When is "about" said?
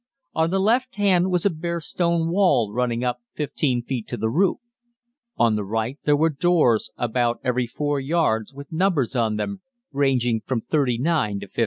6.97-7.39